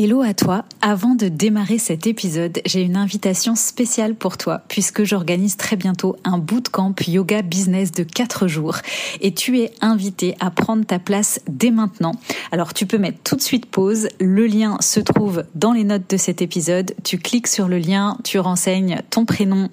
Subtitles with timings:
[0.00, 0.64] Hello à toi.
[0.80, 6.14] Avant de démarrer cet épisode, j'ai une invitation spéciale pour toi puisque j'organise très bientôt
[6.22, 8.76] un bootcamp yoga business de 4 jours
[9.20, 12.12] et tu es invité à prendre ta place dès maintenant.
[12.52, 14.06] Alors tu peux mettre tout de suite pause.
[14.20, 16.94] Le lien se trouve dans les notes de cet épisode.
[17.02, 19.68] Tu cliques sur le lien, tu renseignes ton prénom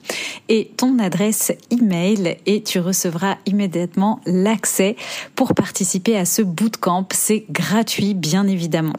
[0.49, 4.95] et ton adresse email et tu recevras immédiatement l'accès
[5.35, 7.09] pour participer à ce bootcamp.
[7.11, 8.95] C'est gratuit bien évidemment.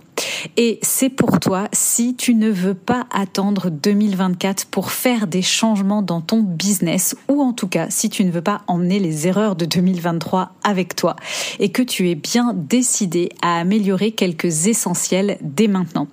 [0.56, 6.02] Et c'est pour toi si tu ne veux pas attendre 2024 pour faire des changements
[6.02, 9.56] dans ton business ou en tout cas si tu ne veux pas emmener les erreurs
[9.56, 11.16] de 2023 avec toi
[11.58, 16.08] et que tu es bien décidé à améliorer quelques essentiels dès maintenant.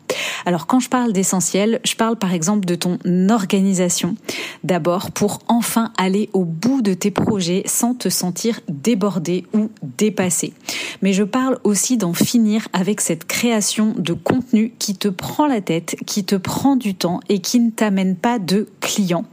[0.46, 4.16] Alors quand je parle d'essentiels, je parle par exemple de ton organisation.
[4.64, 10.54] D'abord pour enfin aller au bout de tes projets sans te sentir débordé ou dépassé.
[11.02, 15.62] Mais je parle aussi d'en finir avec cette création de contenu qui te prend la
[15.62, 19.26] tête, qui te prend du temps et qui ne t'amène pas de clients.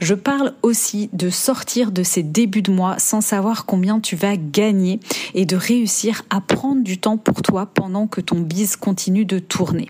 [0.00, 4.36] Je parle aussi de sortir de ces débuts de mois sans savoir combien tu vas
[4.36, 5.00] gagner
[5.34, 9.38] et de réussir à prendre du temps pour toi pendant que ton bise continue de
[9.38, 9.88] tourner.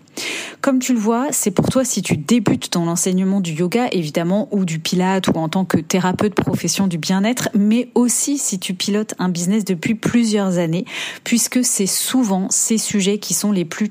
[0.61, 4.47] Comme tu le vois, c'est pour toi si tu débutes dans l'enseignement du yoga, évidemment,
[4.51, 8.73] ou du pilate, ou en tant que thérapeute profession du bien-être, mais aussi si tu
[8.73, 10.85] pilotes un business depuis plusieurs années,
[11.23, 13.89] puisque c'est souvent ces sujets qui sont les plus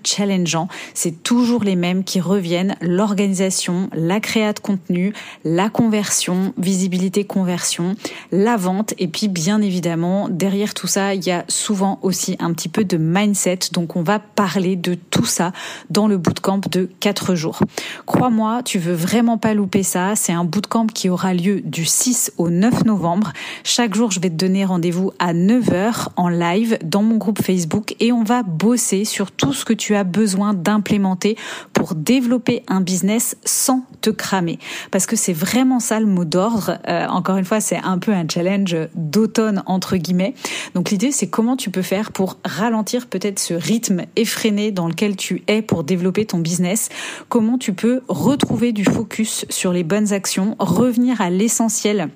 [0.95, 5.13] C'est toujours les mêmes qui reviennent, l'organisation, la création de contenu,
[5.45, 7.97] la conversion, visibilité conversion,
[8.31, 12.53] la vente, et puis bien évidemment, derrière tout ça, il y a souvent aussi un
[12.53, 13.59] petit peu de mindset.
[13.73, 15.53] Donc on va parler de tout ça
[15.91, 17.61] dans le bootcamp de 4 jours.
[18.05, 20.15] Crois-moi, tu veux vraiment pas louper ça.
[20.17, 23.33] C'est un bootcamp qui aura lieu du 6 au 9 novembre.
[23.65, 27.95] Chaque jour, je vais te donner rendez-vous à 9h en live dans mon groupe Facebook
[28.01, 30.16] et on va bosser sur tout ce que tu as besoin
[30.55, 31.37] d'implémenter
[31.73, 34.59] pour développer un business sans te cramer.
[34.91, 36.79] Parce que c'est vraiment ça le mot d'ordre.
[36.89, 40.35] Euh, encore une fois, c'est un peu un challenge d'automne entre guillemets.
[40.75, 45.17] Donc l'idée, c'est comment tu peux faire pour ralentir peut-être ce rythme effréné dans lequel
[45.17, 46.89] tu es pour développer ton business,
[47.29, 52.09] comment tu peux retrouver du focus sur les bonnes actions, revenir à l'essentiel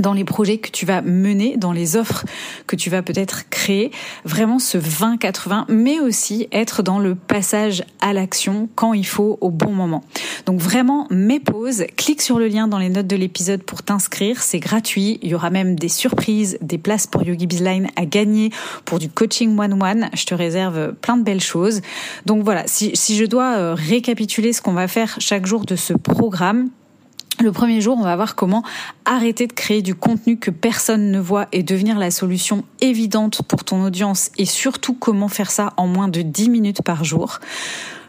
[0.00, 2.24] dans les projets que tu vas mener, dans les offres
[2.66, 3.90] que tu vas peut-être créer,
[4.24, 9.50] vraiment ce 20-80, mais aussi être dans le passage à l'action quand il faut au
[9.50, 10.02] bon moment.
[10.46, 14.42] Donc vraiment, mes pauses, clique sur le lien dans les notes de l'épisode pour t'inscrire,
[14.42, 18.50] c'est gratuit, il y aura même des surprises, des places pour Yogi Bizline à gagner,
[18.84, 21.80] pour du coaching one-one, je te réserve plein de belles choses.
[22.26, 25.76] Donc voilà, si, si je dois euh, récapituler ce qu'on va faire chaque jour de
[25.76, 26.70] ce programme,
[27.42, 28.62] le premier jour, on va voir comment
[29.04, 33.64] arrêter de créer du contenu que personne ne voit et devenir la solution évidente pour
[33.64, 37.40] ton audience et surtout comment faire ça en moins de 10 minutes par jour.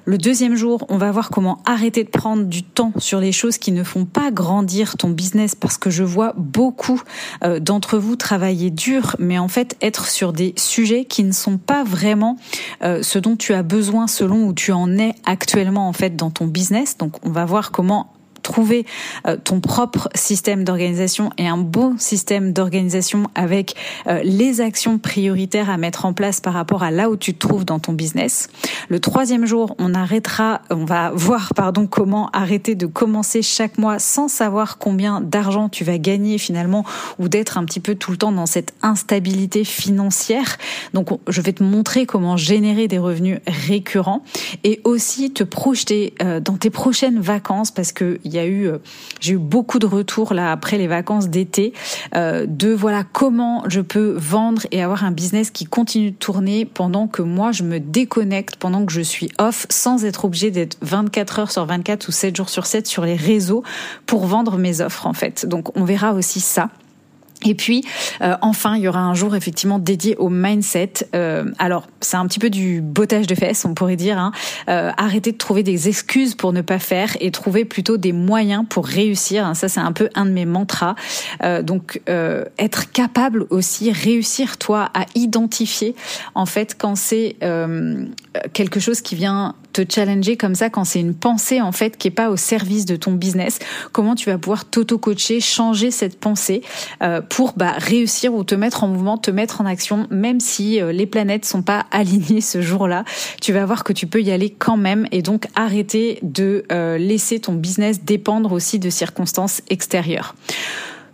[0.05, 3.59] Le deuxième jour, on va voir comment arrêter de prendre du temps sur les choses
[3.59, 6.99] qui ne font pas grandir ton business parce que je vois beaucoup
[7.43, 11.59] euh, d'entre vous travailler dur, mais en fait être sur des sujets qui ne sont
[11.59, 12.37] pas vraiment
[12.83, 16.31] euh, ce dont tu as besoin selon où tu en es actuellement en fait dans
[16.31, 16.97] ton business.
[16.97, 18.85] Donc on va voir comment trouver
[19.27, 23.75] euh, ton propre système d'organisation et un bon système d'organisation avec
[24.07, 27.39] euh, les actions prioritaires à mettre en place par rapport à là où tu te
[27.39, 28.49] trouves dans ton business.
[28.89, 33.99] Le troisième jour, on arrêtera, on va voir pardon comment arrêter de commencer chaque mois
[33.99, 36.85] sans savoir combien d'argent tu vas gagner finalement
[37.19, 40.57] ou d'être un petit peu tout le temps dans cette instabilité financière.
[40.93, 44.23] Donc je vais te montrer comment générer des revenus récurrents
[44.63, 48.67] et aussi te projeter euh, dans tes prochaines vacances parce que il y a eu,
[48.67, 48.77] euh,
[49.19, 51.73] j'ai eu beaucoup de retours là après les vacances d'été
[52.15, 56.65] euh, de voilà comment je peux vendre et avoir un business qui continue de tourner
[56.65, 60.77] pendant que moi je me déconnecte, pendant que je suis off, sans être obligé d'être
[60.81, 63.63] 24 heures sur 24 ou 7 jours sur 7 sur les réseaux
[64.05, 65.45] pour vendre mes offres en fait.
[65.45, 66.69] Donc on verra aussi ça.
[67.45, 67.83] Et puis,
[68.21, 70.93] euh, enfin, il y aura un jour effectivement dédié au mindset.
[71.15, 74.17] Euh, alors, c'est un petit peu du bottage de fesses, on pourrait dire.
[74.17, 74.31] Hein.
[74.69, 78.65] Euh, arrêter de trouver des excuses pour ne pas faire et trouver plutôt des moyens
[78.67, 79.55] pour réussir.
[79.55, 80.95] Ça, c'est un peu un de mes mantras.
[81.63, 85.95] donc, être capable aussi, réussir toi à identifier
[86.35, 87.37] en fait quand c'est
[88.53, 92.07] quelque chose qui vient te challenger comme ça quand c'est une pensée en fait qui
[92.07, 93.59] est pas au service de ton business.
[93.91, 96.61] Comment tu vas pouvoir t'auto-coacher, changer cette pensée
[97.01, 100.81] euh, pour bah, réussir ou te mettre en mouvement, te mettre en action, même si
[100.81, 103.03] euh, les planètes sont pas alignées ce jour-là.
[103.41, 106.97] Tu vas voir que tu peux y aller quand même et donc arrêter de euh,
[106.97, 110.35] laisser ton business dépendre aussi de circonstances extérieures.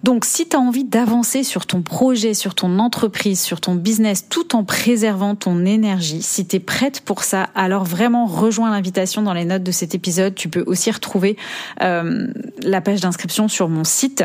[0.04, 4.28] Donc si tu as envie d'avancer sur ton projet, sur ton entreprise, sur ton business,
[4.30, 9.22] tout en préservant ton énergie, si tu es prête pour ça, alors vraiment rejoins l'invitation
[9.22, 10.36] dans les notes de cet épisode.
[10.36, 11.38] Tu peux aussi retrouver
[11.82, 12.28] euh,
[12.62, 14.24] la page d'inscription sur mon site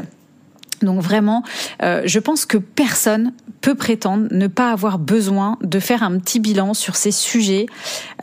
[0.82, 1.43] donc vraiment,
[1.82, 6.40] euh, je pense que personne peut prétendre ne pas avoir besoin de faire un petit
[6.40, 7.67] bilan sur ces sujets,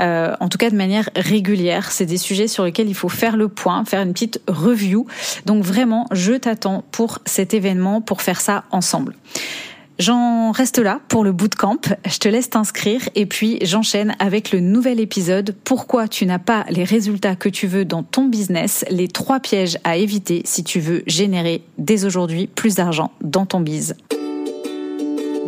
[0.01, 1.91] euh, en tout cas de manière régulière.
[1.91, 5.07] C'est des sujets sur lesquels il faut faire le point, faire une petite review.
[5.45, 9.15] Donc vraiment, je t'attends pour cet événement, pour faire ça ensemble.
[9.99, 11.81] J'en reste là pour le bootcamp.
[12.05, 16.63] Je te laisse t'inscrire et puis j'enchaîne avec le nouvel épisode Pourquoi tu n'as pas
[16.69, 20.79] les résultats que tu veux dans ton business, les trois pièges à éviter si tu
[20.79, 23.93] veux générer dès aujourd'hui plus d'argent dans ton biz.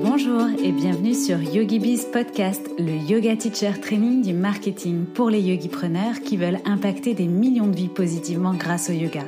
[0.04, 6.20] Bonjour et bienvenue sur YogiBiz Podcast, le yoga teacher training du marketing pour les yogipreneurs
[6.26, 9.24] qui veulent impacter des millions de vies positivement grâce au yoga.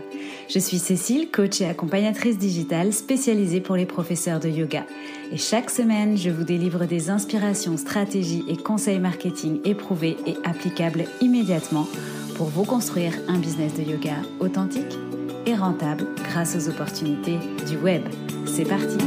[0.50, 4.86] Je suis Cécile, coach et accompagnatrice digitale spécialisée pour les professeurs de yoga.
[5.31, 11.06] Et chaque semaine, je vous délivre des inspirations, stratégies et conseils marketing éprouvés et applicables
[11.22, 11.88] immédiatement
[12.36, 14.98] pour vous construire un business de yoga authentique
[15.45, 17.38] et rentable grâce aux opportunités
[17.68, 18.04] du web.
[18.46, 18.98] C'est parti!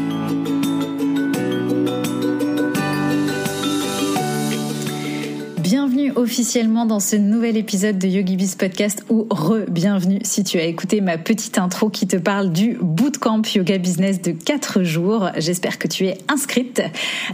[5.69, 11.01] Bienvenue officiellement dans ce nouvel épisode de YogiBiz Podcast ou re-bienvenue si tu as écouté
[11.01, 15.29] ma petite intro qui te parle du bootcamp yoga business de 4 jours.
[15.39, 16.83] J'espère que tu es inscrite.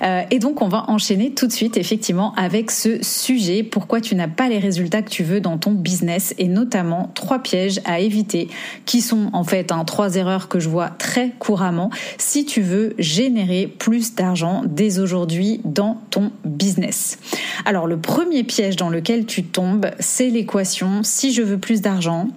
[0.01, 3.63] Euh, et donc on va enchaîner tout de suite effectivement avec ce sujet.
[3.65, 7.41] Pourquoi tu n'as pas les résultats que tu veux dans ton business et notamment trois
[7.41, 8.49] pièges à éviter
[8.87, 12.95] qui sont en fait hein, trois erreurs que je vois très couramment si tu veux
[12.99, 17.19] générer plus d'argent dès aujourd'hui dans ton business.
[17.67, 21.81] Alors le premier premier piège dans lequel tu tombes, c'est l'équation si je veux plus
[21.81, 22.29] d'argent,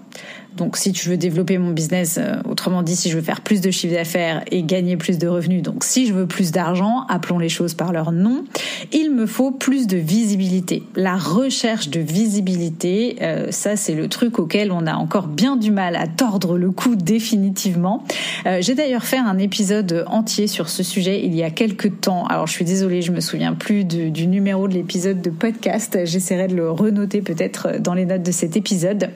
[0.57, 3.61] donc si tu veux développer mon business, euh, autrement dit si je veux faire plus
[3.61, 7.39] de chiffre d'affaires et gagner plus de revenus, donc si je veux plus d'argent, appelons
[7.39, 8.45] les choses par leur nom,
[8.93, 10.83] il me faut plus de visibilité.
[10.95, 15.71] La recherche de visibilité, euh, ça c'est le truc auquel on a encore bien du
[15.71, 18.03] mal à tordre le cou définitivement.
[18.45, 22.25] Euh, j'ai d'ailleurs fait un épisode entier sur ce sujet il y a quelques temps.
[22.27, 25.99] Alors je suis désolée, je me souviens plus du numéro de l'épisode de podcast.
[26.05, 29.09] J'essaierai de le renoter peut-être dans les notes de cet épisode.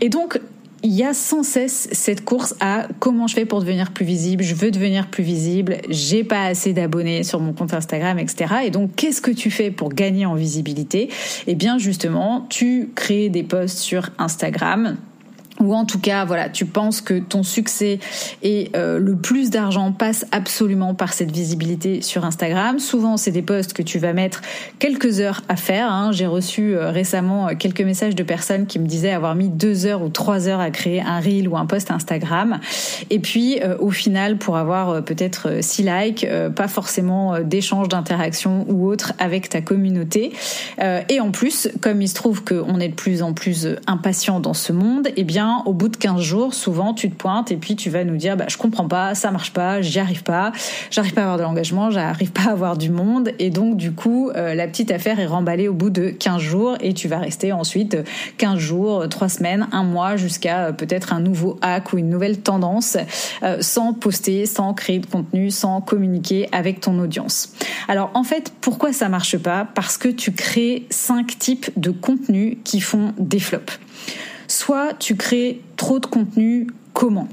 [0.00, 0.40] Et donc,
[0.84, 4.42] il y a sans cesse cette course à comment je fais pour devenir plus visible,
[4.42, 8.54] je veux devenir plus visible, j'ai pas assez d'abonnés sur mon compte Instagram, etc.
[8.64, 11.08] Et donc, qu'est-ce que tu fais pour gagner en visibilité?
[11.46, 14.96] Eh bien, justement, tu crées des posts sur Instagram
[15.62, 18.00] ou en tout cas, voilà, tu penses que ton succès
[18.42, 22.80] et euh, le plus d'argent passe absolument par cette visibilité sur Instagram.
[22.80, 24.42] Souvent, c'est des posts que tu vas mettre
[24.80, 25.90] quelques heures à faire.
[25.90, 26.10] Hein.
[26.12, 29.86] J'ai reçu euh, récemment euh, quelques messages de personnes qui me disaient avoir mis deux
[29.86, 32.58] heures ou trois heures à créer un reel ou un post Instagram.
[33.10, 36.26] Et puis, au final, pour avoir peut-être six likes,
[36.56, 40.32] pas forcément d'échanges, d'interactions ou autres avec ta communauté.
[41.08, 44.54] et en plus, comme il se trouve qu'on est de plus en plus impatient dans
[44.54, 47.76] ce monde, eh bien au bout de 15 jours, souvent, tu te pointes et puis
[47.76, 50.52] tu vas nous dire, bah, je comprends pas, ça marche pas, j'y arrive pas,
[50.90, 53.32] j'arrive pas à avoir de l'engagement, j'arrive pas à avoir du monde.
[53.38, 56.76] Et donc, du coup, euh, la petite affaire est remballée au bout de 15 jours
[56.80, 57.96] et tu vas rester ensuite
[58.38, 62.40] 15 jours, 3 semaines, un mois jusqu'à euh, peut-être un nouveau hack ou une nouvelle
[62.40, 62.96] tendance
[63.42, 67.54] euh, sans poster, sans créer de contenu, sans communiquer avec ton audience.
[67.88, 69.66] Alors, en fait, pourquoi ça marche pas?
[69.74, 73.78] Parce que tu crées cinq types de contenus qui font des flops
[74.62, 77.26] soit tu crées trop de contenu comment?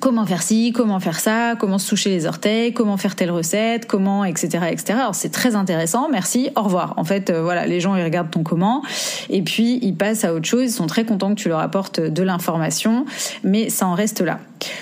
[0.00, 4.24] Comment faire ci, comment faire ça, comment se les orteils, comment faire telle recette, comment,
[4.24, 4.98] etc., etc.
[5.00, 6.92] Alors c'est très intéressant, merci, au revoir.
[6.98, 8.82] En fait, euh, voilà, les gens ils regardent ton comment
[9.30, 10.64] et puis ils passent à autre chose.
[10.64, 13.06] Ils sont très contents que tu leur apportes de l'information,
[13.44, 14.38] mais ça en reste là.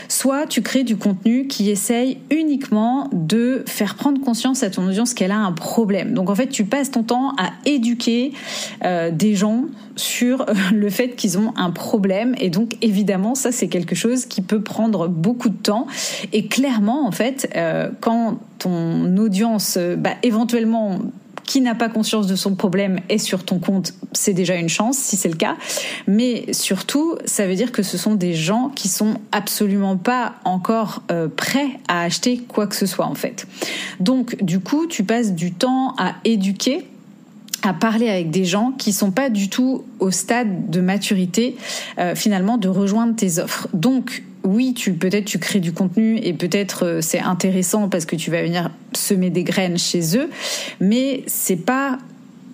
[0.08, 5.14] Soit tu crées du contenu qui essaye uniquement de faire prendre conscience à ton audience
[5.14, 6.14] qu'elle a un problème.
[6.14, 8.32] Donc en fait, tu passes ton temps à éduquer
[8.84, 9.64] euh, des gens
[9.96, 14.26] sur euh, le fait qu'ils ont un problème et donc évidemment ça c'est quelque chose
[14.26, 15.87] qui peut prendre beaucoup de temps
[16.32, 20.99] et clairement en fait euh, quand ton audience bah, éventuellement
[21.44, 24.99] qui n'a pas conscience de son problème est sur ton compte, c'est déjà une chance
[24.99, 25.56] si c'est le cas.
[26.06, 31.02] Mais surtout, ça veut dire que ce sont des gens qui sont absolument pas encore
[31.11, 33.47] euh, prêts à acheter quoi que ce soit en fait.
[33.99, 36.87] Donc du coup, tu passes du temps à éduquer
[37.62, 41.56] à parler avec des gens qui sont pas du tout au stade de maturité
[41.99, 43.68] euh, finalement de rejoindre tes offres.
[43.75, 48.16] Donc oui, tu peut-être tu crées du contenu et peut-être euh, c'est intéressant parce que
[48.16, 50.30] tu vas venir semer des graines chez eux,
[50.80, 51.99] mais c'est pas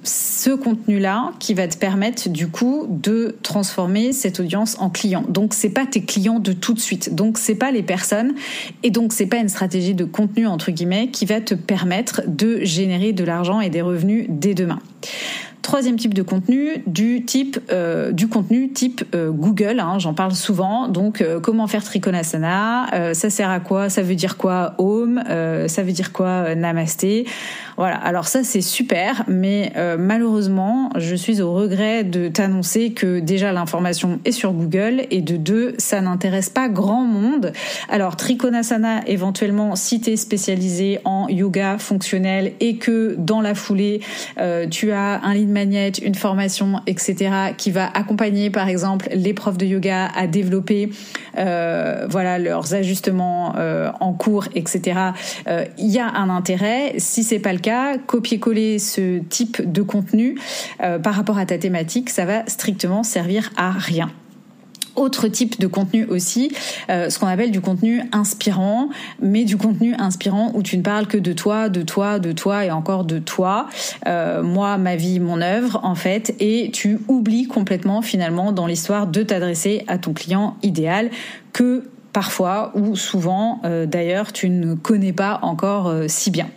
[0.06, 5.24] ce contenu-là qui va te permettre du coup de transformer cette audience en client.
[5.28, 7.14] Donc c'est pas tes clients de tout de suite.
[7.14, 8.34] Donc c'est pas les personnes
[8.82, 12.64] et donc c'est pas une stratégie de contenu entre guillemets qui va te permettre de
[12.64, 14.78] générer de l'argent et des revenus dès demain.
[15.66, 19.80] Troisième type de contenu, du type euh, du contenu type euh, Google.
[19.80, 20.86] Hein, J'en parle souvent.
[20.86, 25.20] Donc, euh, comment faire Trikonasana Ça sert à quoi Ça veut dire quoi Home
[25.66, 27.26] Ça veut dire quoi Namasté
[27.76, 27.96] Voilà.
[27.96, 34.20] Alors ça, c'est super, mais malheureusement, je suis au regret de t'annoncer que déjà l'information
[34.24, 37.52] est sur Google et de deux, ça n'intéresse pas grand monde.
[37.88, 44.00] Alors Trikonasana, éventuellement, si tu es spécialisé en yoga fonctionnel et que dans la foulée,
[44.70, 45.50] tu as un lead
[46.02, 50.90] une formation, etc., qui va accompagner par exemple les profs de yoga à développer
[51.38, 55.00] euh, voilà leurs ajustements euh, en cours, etc.
[55.48, 56.94] Euh, il y a un intérêt.
[56.98, 57.65] Si c'est pas le cas,
[58.06, 60.38] copier-coller ce type de contenu
[60.78, 64.10] par rapport à ta thématique, ça va strictement servir à rien.
[64.96, 66.50] Autre type de contenu aussi,
[66.88, 68.88] euh, ce qu'on appelle du contenu inspirant,
[69.20, 72.64] mais du contenu inspirant où tu ne parles que de toi, de toi, de toi
[72.64, 73.68] et encore de toi,
[74.06, 79.06] euh, moi, ma vie, mon œuvre en fait, et tu oublies complètement finalement dans l'histoire
[79.06, 81.10] de t'adresser à ton client idéal
[81.52, 81.84] que
[82.16, 86.48] parfois ou souvent euh, d'ailleurs tu ne connais pas encore euh, si bien.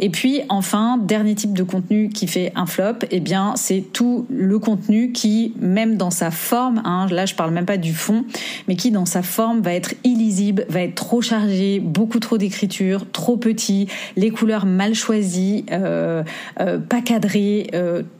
[0.00, 4.26] Et puis enfin, dernier type de contenu qui fait un flop, eh bien c'est tout
[4.28, 8.26] le contenu qui, même dans sa forme, hein, là je parle même pas du fond,
[8.68, 13.06] mais qui dans sa forme va être illisible, va être trop chargé, beaucoup trop d'écriture,
[13.10, 16.22] trop petit, les couleurs mal choisies, euh,
[16.58, 17.70] pas cadrées,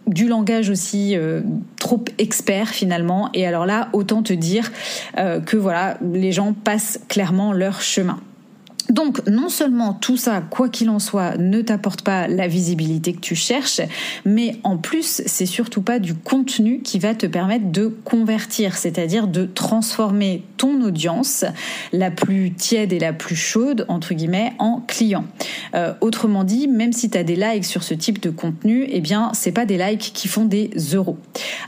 [0.07, 1.15] du langage aussi
[1.79, 3.29] trop expert finalement.
[3.35, 4.73] Et alors là, autant te dire
[5.15, 6.78] que voilà, les gens passent
[7.09, 8.21] clairement leur chemin.
[8.89, 13.21] Donc, non seulement tout ça, quoi qu'il en soit, ne t'apporte pas la visibilité que
[13.21, 13.83] tu cherches,
[14.25, 19.27] mais en plus, c'est surtout pas du contenu qui va te permettre de convertir, c'est-à-dire
[19.29, 21.45] de transformer ton audience,
[21.93, 25.25] la plus tiède et la plus chaude, entre guillemets, en client.
[25.75, 29.01] Euh, autrement dit, même si tu as des likes sur ce type de contenu, eh
[29.01, 31.19] bien, c'est pas des likes qui font des euros.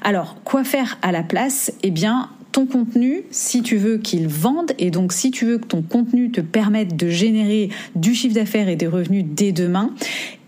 [0.02, 1.70] Alors, quoi faire à la place?
[1.82, 5.66] Eh bien, ton contenu, si tu veux qu'il vende, et donc si tu veux que
[5.66, 9.94] ton contenu te permette de générer du chiffre d'affaires et des revenus dès demain,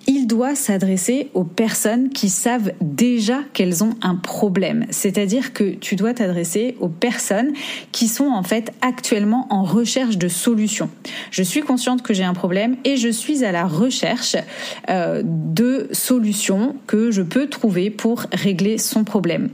[0.06, 4.86] il doit s'adresser aux personnes qui savent déjà qu'elles ont un problème.
[4.90, 7.52] C'est-à-dire que tu dois t'adresser aux personnes
[7.92, 10.90] qui sont en fait actuellement en recherche de solutions.
[11.30, 14.36] Je suis consciente que j'ai un problème et je suis à la recherche
[14.90, 19.50] euh, de solutions que je peux trouver pour régler son problème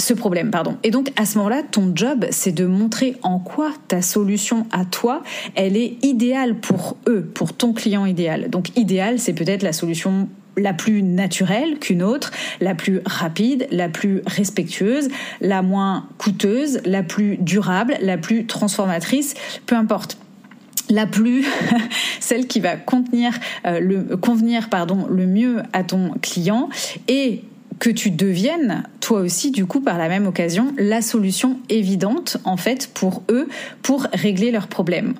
[0.00, 0.76] ce problème, pardon.
[0.82, 4.84] Et donc à ce moment-là, ton job, c'est de montrer en quoi ta solution à
[4.84, 5.22] toi,
[5.54, 8.50] elle est idéale pour eux, pour ton client idéal.
[8.50, 12.30] Donc idéal, c'est peut-être la solution la plus naturelle qu'une autre,
[12.60, 15.08] la plus rapide, la plus respectueuse,
[15.40, 19.34] la moins coûteuse, la plus durable, la plus transformatrice,
[19.66, 20.18] peu importe
[20.88, 21.46] la plus
[22.20, 23.32] celle qui va contenir
[23.64, 26.68] euh, le convenir pardon le mieux à ton client
[27.06, 27.44] et
[27.80, 32.58] que tu deviennes toi aussi du coup par la même occasion la solution évidente en
[32.58, 33.48] fait pour eux
[33.82, 35.14] pour régler leurs problèmes.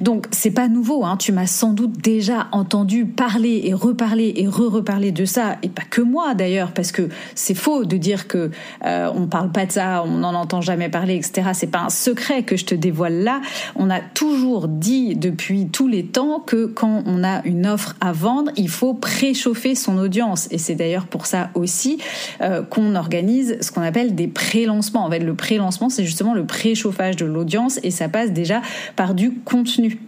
[0.00, 4.46] Donc c'est pas nouveau, hein, tu m'as sans doute déjà entendu parler et reparler et
[4.46, 8.50] re-reparler de ça et pas que moi d'ailleurs parce que c'est faux de dire que
[8.84, 11.50] euh, on parle pas de ça, on n'en entend jamais parler, etc.
[11.52, 13.42] C'est pas un secret que je te dévoile là.
[13.76, 18.12] On a toujours dit depuis tous les temps que quand on a une offre à
[18.12, 21.98] vendre, il faut préchauffer son audience et c'est d'ailleurs pour ça aussi
[22.40, 25.04] euh, qu'on organise ce qu'on appelle des pré-lancements.
[25.04, 28.62] En fait, le pré-lancement, c'est justement le préchauffage de l'audience et ça passe déjà
[28.96, 29.98] par du contenu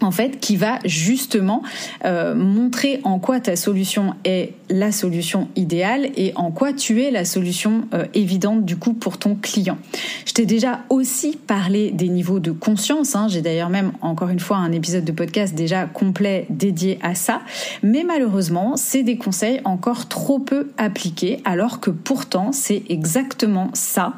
[0.00, 1.62] en fait, qui va justement
[2.04, 7.10] euh, montrer en quoi ta solution est la solution idéale et en quoi tu es
[7.10, 9.78] la solution euh, évidente du coup pour ton client.
[10.26, 13.14] Je t'ai déjà aussi parlé des niveaux de conscience.
[13.14, 13.28] Hein.
[13.28, 17.42] J'ai d'ailleurs même encore une fois un épisode de podcast déjà complet dédié à ça.
[17.82, 24.14] Mais malheureusement, c'est des conseils encore trop peu appliqués, alors que pourtant c'est exactement ça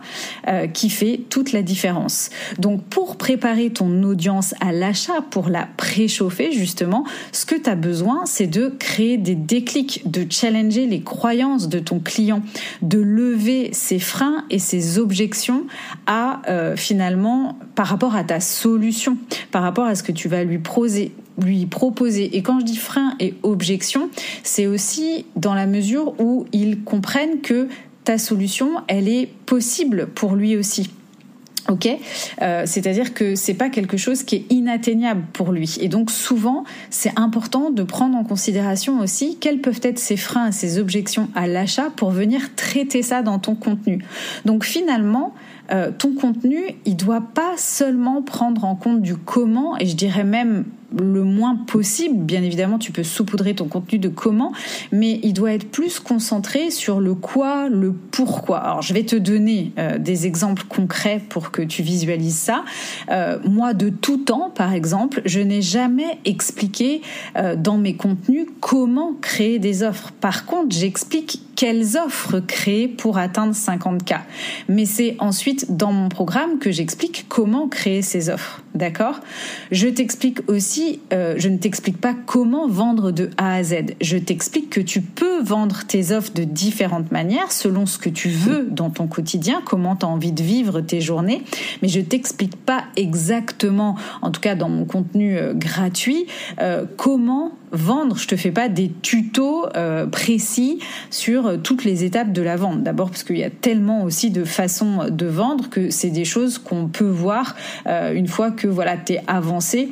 [0.48, 2.30] euh, qui fait toute la différence.
[2.58, 7.74] Donc pour préparer ton audience à l'achat, pour la préchauffer justement, ce que tu as
[7.74, 12.42] besoin, c'est de créer des déclics, de challenger les croyances de ton client,
[12.82, 15.64] de lever ses freins et ses objections
[16.06, 19.16] à euh, finalement par rapport à ta solution,
[19.50, 22.36] par rapport à ce que tu vas lui proposer lui proposer.
[22.36, 24.08] Et quand je dis frein et objection,
[24.42, 27.68] c'est aussi dans la mesure où ils comprennent que
[28.04, 30.90] ta solution, elle est possible pour lui aussi.
[31.68, 31.88] Ok,
[32.42, 36.62] euh, c'est-à-dire que c'est pas quelque chose qui est inatteignable pour lui, et donc souvent
[36.90, 41.48] c'est important de prendre en considération aussi quels peuvent être ses freins, ses objections à
[41.48, 44.04] l'achat pour venir traiter ça dans ton contenu.
[44.44, 45.34] Donc finalement,
[45.72, 50.24] euh, ton contenu, il doit pas seulement prendre en compte du comment, et je dirais
[50.24, 50.64] même
[50.96, 52.16] le moins possible.
[52.24, 54.52] Bien évidemment, tu peux saupoudrer ton contenu de comment,
[54.92, 58.58] mais il doit être plus concentré sur le quoi, le pourquoi.
[58.58, 62.64] Alors, je vais te donner euh, des exemples concrets pour que tu visualises ça.
[63.10, 67.02] Euh, moi, de tout temps, par exemple, je n'ai jamais expliqué
[67.36, 70.12] euh, dans mes contenus comment créer des offres.
[70.20, 74.20] Par contre, j'explique quelles offres créer pour atteindre 50K.
[74.68, 78.62] Mais c'est ensuite dans mon programme que j'explique comment créer ces offres.
[78.74, 79.20] D'accord?
[79.72, 80.75] Je t'explique aussi,
[81.12, 83.74] euh, je ne t'explique pas comment vendre de A à Z.
[84.00, 88.28] Je t'explique que tu peux vendre tes offres de différentes manières selon ce que tu
[88.28, 91.42] veux dans ton quotidien, comment tu as envie de vivre tes journées.
[91.82, 96.26] Mais je t'explique pas exactement, en tout cas dans mon contenu euh, gratuit,
[96.60, 98.16] euh, comment vendre.
[98.16, 99.66] Je te fais pas des tutos
[100.10, 100.78] précis
[101.10, 102.82] sur toutes les étapes de la vente.
[102.82, 106.58] D'abord parce qu'il y a tellement aussi de façons de vendre que c'est des choses
[106.58, 107.56] qu'on peut voir
[107.86, 109.90] une fois que voilà, tu es avancé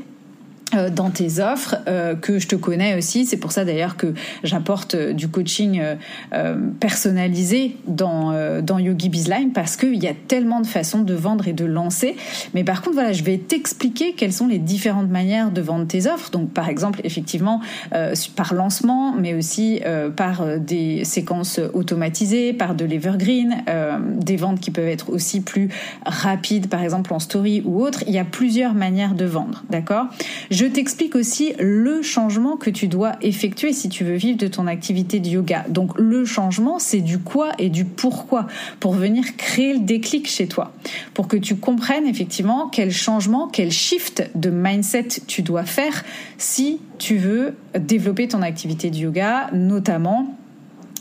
[0.91, 3.27] dans tes offres euh, que je te connais aussi.
[3.27, 5.81] C'est pour ça d'ailleurs que j'apporte euh, du coaching
[6.81, 11.53] personnalisé dans dans Yogi Bizline parce qu'il y a tellement de façons de vendre et
[11.53, 12.17] de lancer.
[12.55, 16.07] Mais par contre voilà, je vais t'expliquer quelles sont les différentes manières de vendre tes
[16.07, 16.31] offres.
[16.31, 17.61] Donc par exemple effectivement
[18.37, 19.81] par lancement, mais aussi
[20.17, 23.65] par des séquences automatisées, par de l'evergreen,
[24.17, 25.69] des ventes qui peuvent être aussi plus
[26.05, 28.05] rapides, par exemple en story ou autre.
[28.07, 30.07] Il y a plusieurs manières de vendre, d'accord?
[30.67, 35.21] T'explique aussi le changement que tu dois effectuer si tu veux vivre de ton activité
[35.21, 35.65] de yoga.
[35.69, 38.47] Donc le changement, c'est du quoi et du pourquoi
[38.81, 40.73] pour venir créer le déclic chez toi,
[41.15, 46.05] pour que tu comprennes effectivement quel changement, quel shift de mindset tu dois faire
[46.39, 50.37] si tu veux développer ton activité de yoga, notamment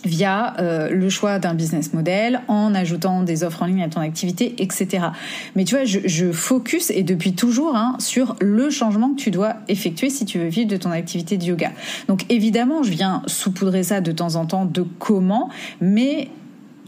[0.05, 4.01] via euh, le choix d'un business model, en ajoutant des offres en ligne à ton
[4.01, 5.07] activité, etc.
[5.55, 9.31] Mais tu vois, je, je focus et depuis toujours hein, sur le changement que tu
[9.31, 11.71] dois effectuer si tu veux vivre de ton activité de yoga.
[12.07, 15.49] Donc évidemment, je viens saupoudrer ça de temps en temps de comment,
[15.81, 16.29] mais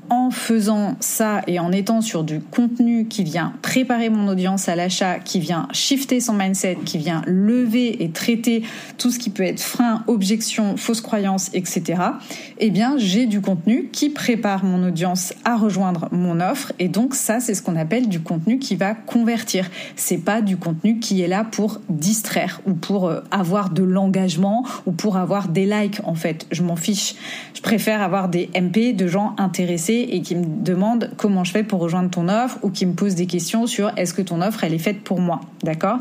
[0.09, 4.75] en faisant ça et en étant sur du contenu qui vient préparer mon audience à
[4.75, 8.63] l'achat, qui vient shifter son mindset, qui vient lever et traiter
[8.98, 12.01] tout ce qui peut être frein, objection, fausse croyance, etc.
[12.59, 17.15] Eh bien, j'ai du contenu qui prépare mon audience à rejoindre mon offre et donc
[17.15, 19.70] ça, c'est ce qu'on appelle du contenu qui va convertir.
[19.96, 24.65] C'est pas du contenu qui est là pour distraire ou pour euh, avoir de l'engagement
[24.85, 26.00] ou pour avoir des likes.
[26.03, 27.15] En fait, je m'en fiche.
[27.53, 31.64] Je préfère avoir des MP de gens intéressés et qui me demandent comment je fais
[31.64, 34.64] pour rejoindre ton offre ou qui me posent des questions sur est-ce que ton offre
[34.64, 36.00] elle est faite pour moi, d'accord?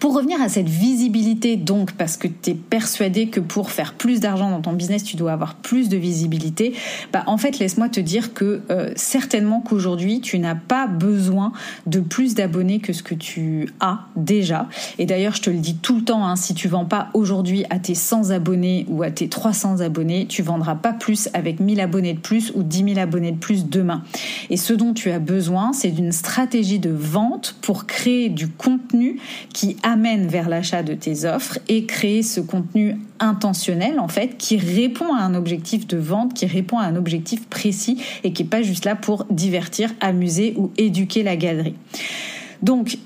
[0.00, 4.20] Pour revenir à cette visibilité, donc, parce que tu es persuadé que pour faire plus
[4.20, 6.74] d'argent dans ton business, tu dois avoir plus de visibilité,
[7.12, 11.52] bah, en fait, laisse-moi te dire que euh, certainement qu'aujourd'hui, tu n'as pas besoin
[11.86, 14.68] de plus d'abonnés que ce que tu as déjà.
[14.98, 17.64] Et d'ailleurs, je te le dis tout le temps, hein, si tu vends pas aujourd'hui
[17.70, 21.80] à tes 100 abonnés ou à tes 300 abonnés, tu vendras pas plus avec 1000
[21.80, 24.02] abonnés de plus ou 10 000 abonnés de plus demain.
[24.50, 29.20] Et ce dont tu as besoin, c'est d'une stratégie de vente pour créer du contenu
[29.54, 34.58] qui amène vers l'achat de tes offres et créer ce contenu intentionnel en fait qui
[34.58, 38.46] répond à un objectif de vente, qui répond à un objectif précis et qui est
[38.46, 41.76] pas juste là pour divertir, amuser ou éduquer la galerie.
[42.62, 42.98] Donc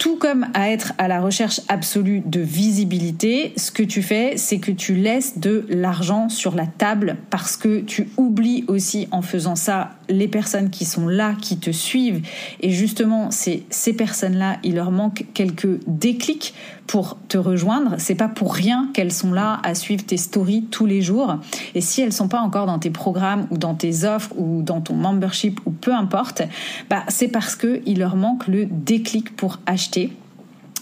[0.00, 4.58] tout comme à être à la recherche absolue de visibilité, ce que tu fais, c'est
[4.58, 9.56] que tu laisses de l'argent sur la table parce que tu oublies aussi en faisant
[9.56, 12.22] ça les personnes qui sont là, qui te suivent.
[12.62, 16.54] Et justement, c'est ces personnes-là, il leur manque quelques déclics
[16.90, 17.94] pour te rejoindre.
[17.98, 21.36] C'est pas pour rien qu'elles sont là à suivre tes stories tous les jours.
[21.76, 24.80] Et si elles sont pas encore dans tes programmes ou dans tes offres ou dans
[24.80, 26.42] ton membership ou peu importe,
[26.88, 30.10] bah c'est parce que il leur manque le déclic pour acheter.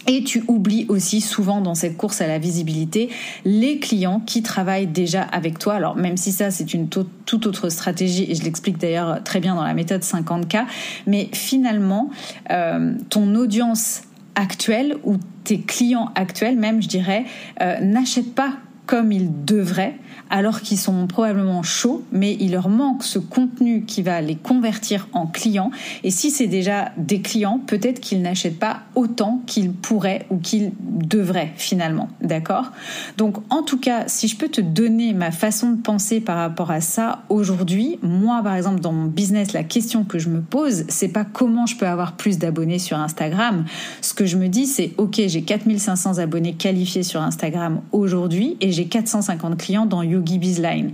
[0.07, 3.09] Et tu oublies aussi souvent dans cette course à la visibilité
[3.45, 5.75] les clients qui travaillent déjà avec toi.
[5.75, 9.53] Alors même si ça c'est une toute autre stratégie et je l'explique d'ailleurs très bien
[9.53, 10.65] dans la méthode 50K,
[11.05, 12.09] mais finalement
[12.49, 14.01] euh, ton audience
[14.39, 17.25] actuelle ou tes clients actuels même je dirais
[17.61, 18.53] euh, n'achètent pas
[18.89, 19.99] comme ils devraient,
[20.31, 25.07] alors qu'ils sont probablement chauds, mais il leur manque ce contenu qui va les convertir
[25.13, 25.69] en clients.
[26.03, 30.71] Et si c'est déjà des clients, peut-être qu'ils n'achètent pas autant qu'ils pourraient ou qu'ils
[30.79, 32.09] devraient finalement.
[32.21, 32.71] D'accord?
[33.17, 36.71] Donc en tout cas, si je peux te donner ma façon de penser par rapport
[36.71, 40.85] à ça aujourd'hui, moi par exemple dans mon business, la question que je me pose,
[40.87, 43.65] c'est pas comment je peux avoir plus d'abonnés sur Instagram.
[44.01, 48.71] Ce que je me dis, c'est ok, j'ai 4500 abonnés qualifiés sur Instagram aujourd'hui et
[48.71, 50.93] j'ai 450 clients dans Yogi Bizline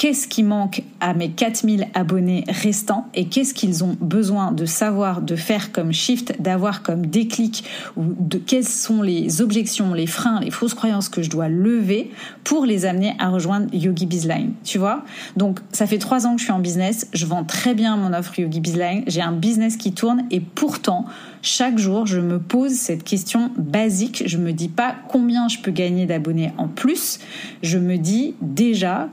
[0.00, 5.20] qu'est-ce qui manque à mes 4000 abonnés restants et qu'est-ce qu'ils ont besoin de savoir,
[5.20, 7.64] de faire comme shift, d'avoir comme déclic
[7.98, 12.10] ou de quelles sont les objections, les freins, les fausses croyances que je dois lever
[12.44, 14.54] pour les amener à rejoindre Yogi Bizline.
[14.64, 15.04] Tu vois?
[15.36, 17.06] Donc, ça fait trois ans que je suis en business.
[17.12, 19.04] Je vends très bien mon offre Yogi Bizline.
[19.06, 21.04] J'ai un business qui tourne et pourtant,
[21.42, 24.22] chaque jour, je me pose cette question basique.
[24.24, 27.18] Je me dis pas combien je peux gagner d'abonnés en plus.
[27.62, 29.10] Je me dis déjà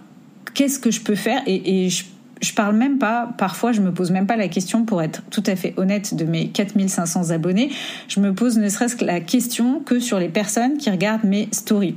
[0.57, 2.03] qu'est-ce que je peux faire et, je,
[2.41, 5.43] je parle même pas, parfois je me pose même pas la question pour être tout
[5.45, 7.69] à fait honnête de mes 4500 abonnés,
[8.07, 11.47] je me pose ne serait-ce que la question que sur les personnes qui regardent mes
[11.51, 11.95] stories.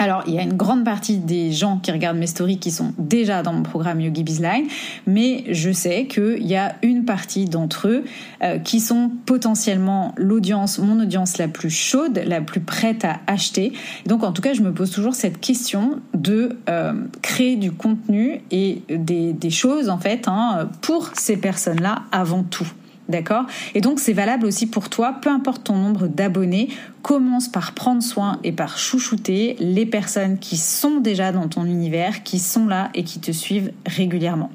[0.00, 2.92] Alors, il y a une grande partie des gens qui regardent mes stories qui sont
[2.98, 4.66] déjà dans mon programme Yogi Bizline,
[5.06, 8.04] mais je sais qu'il y a une partie d'entre eux
[8.42, 13.72] euh, qui sont potentiellement l'audience, mon audience la plus chaude, la plus prête à acheter.
[14.06, 18.40] Donc, en tout cas, je me pose toujours cette question de euh, créer du contenu
[18.52, 22.70] et des, choses, en fait, hein, pour ces personnes-là avant tout.
[23.08, 23.46] D'accord?
[23.74, 26.68] Et donc c'est valable aussi pour toi, peu importe ton nombre d'abonnés,
[27.00, 32.22] commence par prendre soin et par chouchouter les personnes qui sont déjà dans ton univers,
[32.22, 34.50] qui sont là et qui te suivent régulièrement.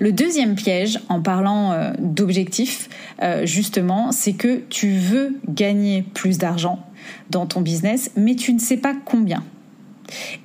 [0.00, 2.88] Le deuxième piège, en parlant euh, d'objectifs,
[3.22, 6.84] euh, justement, c'est que tu veux gagner plus d'argent
[7.30, 9.44] dans ton business, mais tu ne sais pas combien.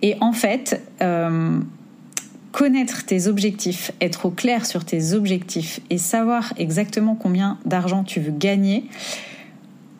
[0.01, 1.59] Et en fait, euh,
[2.51, 8.19] connaître tes objectifs, être au clair sur tes objectifs et savoir exactement combien d'argent tu
[8.19, 8.85] veux gagner,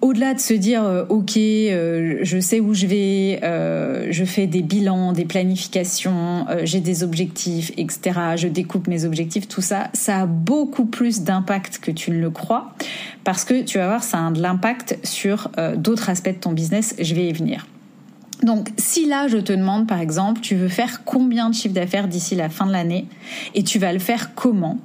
[0.02, 4.48] au-delà de se dire euh, ok euh, je sais où je vais euh, je fais
[4.48, 10.22] des bilans des planifications j'ai des objectifs etc je découpe mes objectifs tout ça ça
[10.22, 12.74] a beaucoup plus d'impact que tu ne le crois
[13.24, 16.96] parce que tu vas voir ça a de l'impact sur d'autres aspects de ton business.
[17.00, 17.66] Je vais y venir
[18.44, 22.08] donc, si là, je te demande, par exemple, tu veux faire combien de chiffre d'affaires
[22.08, 23.08] d'ici la fin de l'année
[23.56, 24.80] et tu vas le faire comment,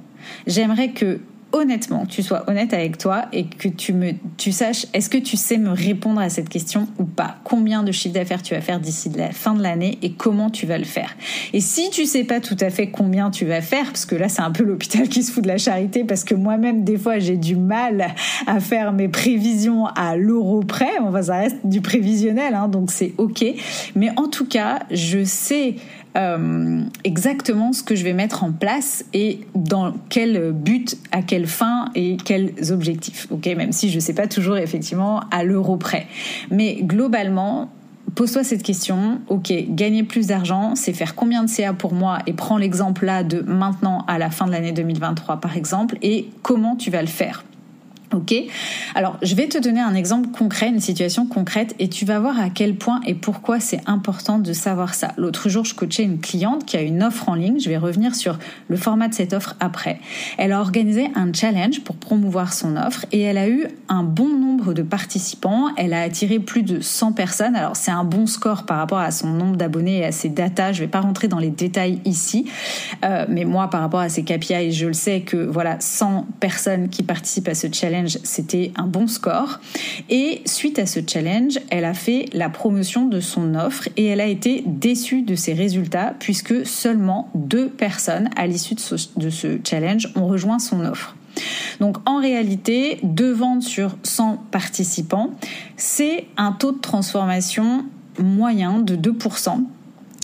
[0.47, 1.19] j'aimerais que
[1.53, 5.37] honnêtement, tu sois honnête avec toi et que tu me, tu saches, est-ce que tu
[5.37, 7.37] sais me répondre à cette question ou pas?
[7.43, 10.65] Combien de chiffre d'affaires tu vas faire d'ici la fin de l'année et comment tu
[10.65, 11.15] vas le faire?
[11.53, 14.27] Et si tu sais pas tout à fait combien tu vas faire, parce que là
[14.29, 17.19] c'est un peu l'hôpital qui se fout de la charité, parce que moi-même des fois
[17.19, 18.07] j'ai du mal
[18.47, 20.97] à faire mes prévisions à l'euro près.
[21.01, 23.45] Enfin, ça reste du prévisionnel, hein, donc c'est ok.
[23.95, 25.75] Mais en tout cas, je sais
[26.15, 31.47] euh, exactement ce que je vais mettre en place et dans quel but, à quelle
[31.47, 33.27] fin et quels objectifs.
[33.31, 36.07] Ok, même si je ne sais pas toujours effectivement à l'euro près,
[36.51, 37.69] mais globalement.
[38.15, 42.33] Pose-toi cette question, ok, gagner plus d'argent, c'est faire combien de CA pour moi et
[42.33, 46.75] prends l'exemple là de maintenant à la fin de l'année 2023 par exemple et comment
[46.75, 47.43] tu vas le faire?
[48.13, 48.33] Ok
[48.93, 52.39] Alors, je vais te donner un exemple concret, une situation concrète, et tu vas voir
[52.39, 55.13] à quel point et pourquoi c'est important de savoir ça.
[55.17, 57.59] L'autre jour, je coachais une cliente qui a une offre en ligne.
[57.59, 59.99] Je vais revenir sur le format de cette offre après.
[60.37, 64.29] Elle a organisé un challenge pour promouvoir son offre et elle a eu un bon
[64.29, 65.69] nombre de participants.
[65.75, 67.55] Elle a attiré plus de 100 personnes.
[67.55, 70.73] Alors, c'est un bon score par rapport à son nombre d'abonnés et à ses datas.
[70.73, 72.45] Je vais pas rentrer dans les détails ici,
[73.03, 76.89] euh, mais moi, par rapport à ses KPI, je le sais que voilà, 100 personnes
[76.89, 79.59] qui participent à ce challenge c'était un bon score.
[80.09, 84.21] Et suite à ce challenge, elle a fait la promotion de son offre et elle
[84.21, 90.09] a été déçue de ses résultats puisque seulement deux personnes à l'issue de ce, challenge
[90.15, 91.15] ont rejoint son offre.
[91.79, 95.31] Donc en réalité, deux ventes sur 100 participants,
[95.77, 97.85] c'est un taux de transformation
[98.19, 99.63] moyen de 2%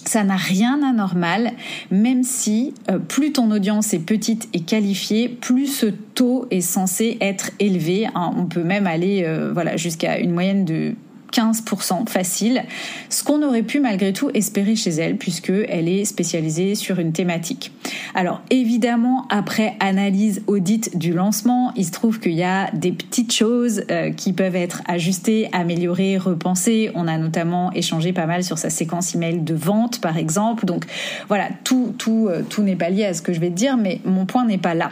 [0.09, 1.51] ça n'a rien d'anormal,
[1.91, 7.19] même si euh, plus ton audience est petite et qualifiée, plus ce taux est censé
[7.21, 8.07] être élevé.
[8.15, 8.33] Hein.
[8.35, 10.95] on peut même aller euh, voilà jusqu'à une moyenne de
[11.31, 12.63] 15% facile,
[13.09, 17.71] ce qu'on aurait pu malgré tout espérer chez elle puisqu'elle est spécialisée sur une thématique.
[18.15, 23.33] Alors évidemment, après analyse audit du lancement, il se trouve qu'il y a des petites
[23.33, 26.91] choses euh, qui peuvent être ajustées, améliorées, repensées.
[26.95, 30.65] On a notamment échangé pas mal sur sa séquence email de vente par exemple.
[30.65, 30.85] Donc
[31.27, 33.77] voilà, tout, tout, euh, tout n'est pas lié à ce que je vais te dire,
[33.77, 34.91] mais mon point n'est pas là.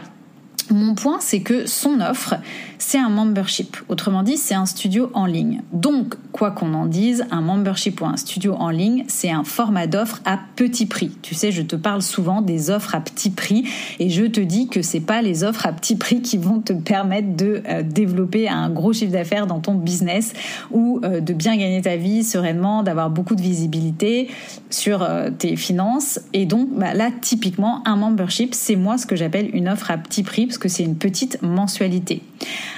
[0.70, 2.34] Mon point, c'est que son offre,
[2.78, 3.76] c'est un membership.
[3.88, 5.62] Autrement dit, c'est un studio en ligne.
[5.72, 9.86] Donc, quoi qu'on en dise, un membership ou un studio en ligne, c'est un format
[9.86, 11.10] d'offre à petit prix.
[11.22, 13.64] Tu sais, je te parle souvent des offres à petit prix
[13.98, 16.72] et je te dis que c'est pas les offres à petit prix qui vont te
[16.72, 20.32] permettre de euh, développer un gros chiffre d'affaires dans ton business
[20.70, 24.28] ou euh, de bien gagner ta vie sereinement, d'avoir beaucoup de visibilité
[24.70, 26.20] sur euh, tes finances.
[26.32, 29.98] Et donc bah, là, typiquement, un membership, c'est moi ce que j'appelle une offre à
[29.98, 32.22] petit prix parce que c'est une petite mensualité.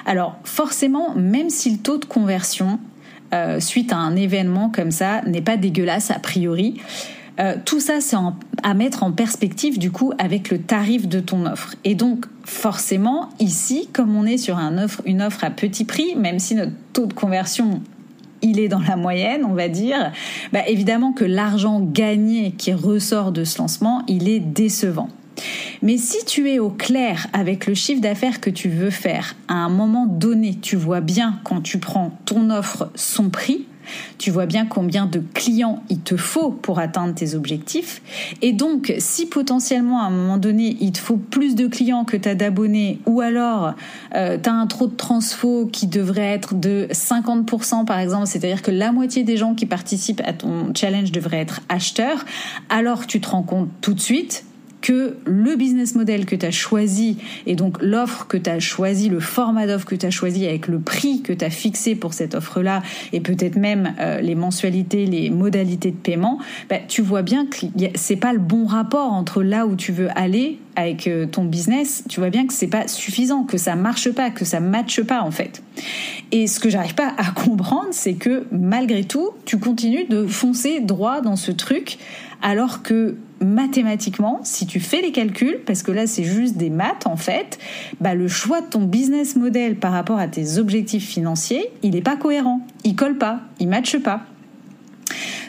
[0.06, 2.78] Alors forcément, même si le taux de conversion
[3.32, 6.80] euh, suite à un événement comme ça n'est pas dégueulasse a priori.
[7.38, 8.16] Euh, tout ça, c'est
[8.62, 11.76] à mettre en perspective du coup avec le tarif de ton offre.
[11.84, 16.16] Et donc, forcément, ici, comme on est sur un offre, une offre à petit prix,
[16.16, 17.80] même si notre taux de conversion
[18.42, 20.12] il est dans la moyenne, on va dire,
[20.52, 25.08] bah évidemment que l'argent gagné qui ressort de ce lancement, il est décevant.
[25.82, 29.54] Mais si tu es au clair avec le chiffre d'affaires que tu veux faire, à
[29.54, 33.66] un moment donné, tu vois bien quand tu prends ton offre son prix,
[34.18, 38.02] tu vois bien combien de clients il te faut pour atteindre tes objectifs.
[38.42, 42.16] Et donc, si potentiellement à un moment donné, il te faut plus de clients que
[42.16, 43.74] tu as d'abonnés, ou alors
[44.14, 48.62] euh, tu as un trop de transfo qui devrait être de 50% par exemple, c'est-à-dire
[48.62, 52.24] que la moitié des gens qui participent à ton challenge devraient être acheteurs,
[52.68, 54.44] alors tu te rends compte tout de suite
[54.80, 59.08] que le business model que tu as choisi et donc l'offre que tu as choisi,
[59.08, 62.14] le format d'offre que tu as choisi avec le prix que tu as fixé pour
[62.14, 66.38] cette offre-là et peut-être même euh, les mensualités, les modalités de paiement,
[66.68, 70.08] bah, tu vois bien que c'est pas le bon rapport entre là où tu veux
[70.16, 74.10] aller avec euh, ton business, tu vois bien que c'est pas suffisant, que ça marche
[74.10, 75.62] pas, que ça matche pas en fait.
[76.32, 80.80] Et ce que j'arrive pas à comprendre, c'est que malgré tout, tu continues de foncer
[80.80, 81.98] droit dans ce truc
[82.42, 87.06] alors que mathématiquement, si tu fais les calculs, parce que là c'est juste des maths
[87.06, 87.58] en fait,
[88.00, 92.02] bah le choix de ton business model par rapport à tes objectifs financiers, il n'est
[92.02, 94.22] pas cohérent, il colle pas, il matche pas.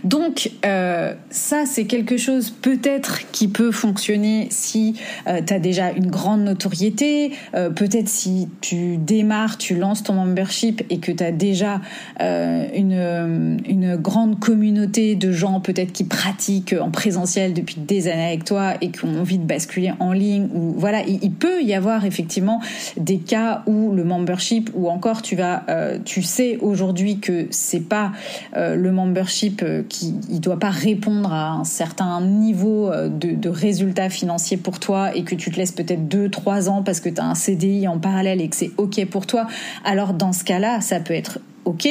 [0.04, 4.96] Donc euh, ça, c'est quelque chose peut-être qui peut fonctionner si
[5.28, 10.14] euh, tu as déjà une grande notoriété, euh, peut-être si tu démarres, tu lances ton
[10.14, 11.82] membership et que tu as déjà
[12.20, 18.44] une, une grande communauté de gens peut-être qui pratiquent en présentiel depuis des années avec
[18.44, 20.48] toi et qui ont envie de basculer en ligne.
[20.54, 22.62] Ou voilà, il, peut y avoir effectivement
[22.98, 25.64] des cas où le membership ou encore tu vas,
[26.06, 28.12] tu sais aujourd'hui que c'est pas
[28.56, 34.10] le membership qui ne doit pas répondre à un certain niveau euh, de, de résultats
[34.10, 37.26] financiers pour toi et que tu te laisses peut-être 2-3 ans parce que tu as
[37.26, 39.48] un CDI en parallèle et que c'est OK pour toi,
[39.84, 41.90] alors dans ce cas-là, ça peut être ok.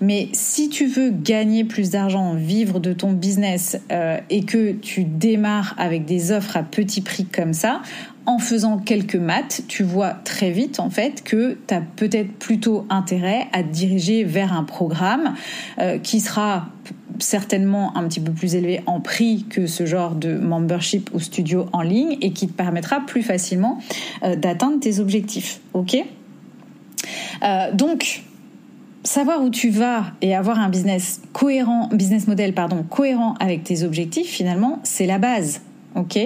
[0.00, 5.04] Mais si tu veux gagner plus d'argent, vivre de ton business euh, et que tu
[5.04, 7.82] démarres avec des offres à petit prix comme ça,
[8.24, 12.86] en faisant quelques maths, tu vois très vite en fait que tu as peut-être plutôt
[12.88, 15.34] intérêt à te diriger vers un programme
[15.80, 16.68] euh, qui sera
[17.18, 21.66] certainement un petit peu plus élevé en prix que ce genre de membership ou studio
[21.72, 23.78] en ligne et qui te permettra plus facilement
[24.22, 25.60] euh, d'atteindre tes objectifs.
[25.74, 25.96] Ok?
[27.42, 28.22] Euh, Donc
[29.04, 32.54] savoir où tu vas et avoir un business cohérent, business model
[32.88, 35.60] cohérent avec tes objectifs, finalement, c'est la base.
[35.94, 36.18] Ok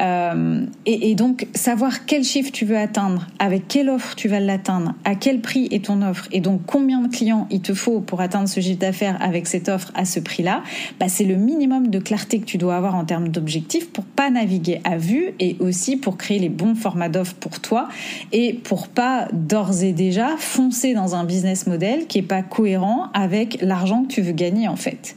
[0.00, 4.94] euh, et, donc savoir quel chiffre tu veux atteindre, avec quelle offre tu vas l'atteindre,
[5.04, 8.20] à quel prix est ton offre, et donc combien de clients il te faut pour
[8.20, 10.62] atteindre ce chiffre d'affaires avec cette offre à ce prix-là,
[10.98, 14.30] bah c'est le minimum de clarté que tu dois avoir en termes d'objectifs pour pas
[14.30, 17.88] naviguer à vue et aussi pour créer les bons formats d'offres pour toi
[18.32, 23.10] et pour pas d'ores et déjà foncer dans un business model qui est pas cohérent
[23.14, 25.16] avec l'argent que tu veux gagner en fait.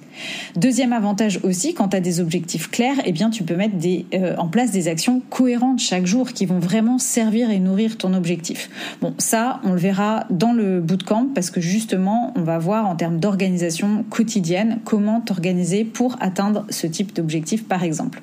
[0.55, 3.75] Deuxième avantage aussi, quand tu as des objectifs clairs, eh bien tu peux mettre
[4.13, 8.13] euh, en place des actions cohérentes chaque jour qui vont vraiment servir et nourrir ton
[8.13, 8.69] objectif.
[9.01, 12.95] Bon, ça, on le verra dans le bootcamp parce que justement, on va voir en
[12.95, 18.21] termes d'organisation quotidienne comment t'organiser pour atteindre ce type d'objectif, par exemple.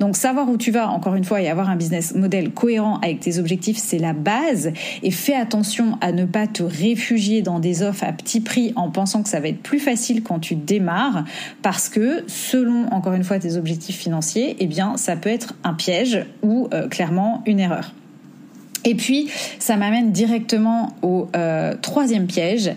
[0.00, 3.20] Donc, savoir où tu vas, encore une fois, et avoir un business model cohérent avec
[3.20, 4.72] tes objectifs, c'est la base.
[5.02, 8.90] Et fais attention à ne pas te réfugier dans des offres à petit prix en
[8.90, 11.24] pensant que ça va être plus facile quand tu démarres
[11.62, 15.74] parce que selon, encore une fois, tes objectifs financiers, eh bien, ça peut être un
[15.74, 17.92] piège ou euh, clairement une erreur.
[18.84, 22.70] Et puis, ça m'amène directement au euh, troisième piège,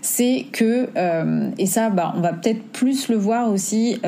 [0.00, 3.98] c'est que, euh, et ça, bah, on va peut-être plus le voir aussi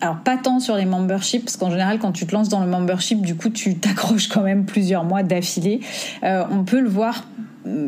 [0.00, 2.68] alors pas tant sur les memberships parce qu'en général quand tu te lances dans le
[2.68, 5.80] membership du coup tu t'accroches quand même plusieurs mois d'affilée
[6.22, 7.24] on peut le voir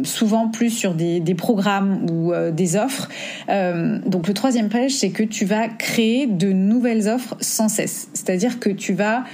[0.04, 3.08] souvent plus sur des, programmes ou euh, des offres.
[3.48, 8.08] Euh, donc le troisième piège, c'est que tu vas créer de nouvelles offres sans cesse.
[8.12, 9.24] C'est-à-dire que tu vas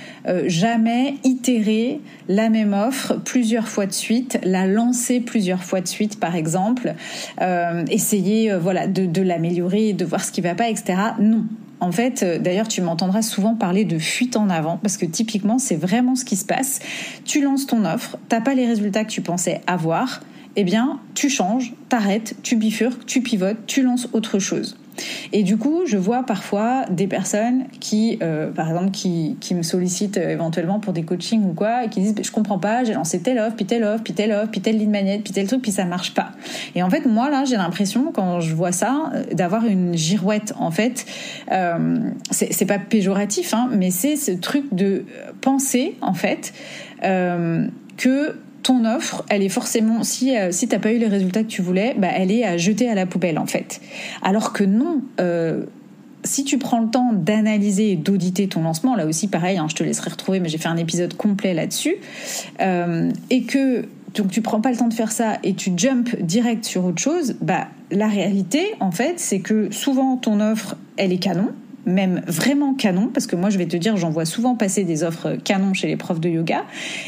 [0.46, 6.18] jamais itérer la même offre plusieurs fois de suite, la lancer plusieurs fois de suite,
[6.18, 6.94] par exemple,
[7.90, 10.94] essayer voilà de, de l'améliorer, de voir ce qui va pas, etc.
[11.20, 11.44] Non,
[11.80, 15.58] en fait, euh, d'ailleurs, tu m'entendras souvent parler de fuite en avant parce que typiquement,
[15.58, 16.80] c'est vraiment ce qui se passe.
[17.24, 20.20] Tu lances ton offre, t'as pas les résultats que tu pensais avoir,
[20.56, 24.76] eh bien, tu changes, t'arrêtes, tu bifurques, tu pivotes, tu lances autre chose.
[25.32, 29.62] Et du coup, je vois parfois des personnes qui, euh, par exemple, qui, qui me
[29.62, 32.94] sollicitent euh, éventuellement pour des coachings ou quoi, et qui disent je comprends pas, j'ai
[32.94, 35.46] lancé telle offre, puis telle offre, puis telle offre, puis telle ligne manette, puis tel
[35.46, 36.32] truc, puis ça marche pas.
[36.74, 40.54] Et en fait, moi là, j'ai l'impression quand je vois ça euh, d'avoir une girouette.
[40.58, 41.06] En fait,
[41.52, 41.98] euh,
[42.30, 45.04] c'est pas péjoratif, hein, mais c'est ce truc de
[45.40, 46.52] penser en fait
[47.96, 48.34] que
[48.66, 51.62] ton offre, elle est forcément, si, euh, si t'as pas eu les résultats que tu
[51.62, 53.80] voulais, bah, elle est à jeter à la poubelle en fait.
[54.22, 55.66] Alors que non, euh,
[56.24, 59.76] si tu prends le temps d'analyser et d'auditer ton lancement, là aussi pareil, hein, je
[59.76, 61.94] te laisserai retrouver, mais j'ai fait un épisode complet là-dessus,
[62.60, 63.84] euh, et que
[64.16, 67.00] donc tu prends pas le temps de faire ça et tu jump direct sur autre
[67.00, 71.50] chose, bah la réalité en fait c'est que souvent ton offre elle est canon,
[71.86, 75.04] même vraiment canon, parce que moi je vais te dire, j'en vois souvent passer des
[75.04, 76.64] offres canon chez les profs de yoga,